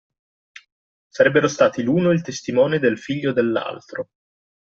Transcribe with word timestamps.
Sarebbero 1.11 1.47
stati 1.47 1.83
l’uno 1.83 2.09
il 2.09 2.23
testimone 2.23 2.79
del 2.79 2.97
figlio 2.97 3.33
dell’altro. 3.33 4.07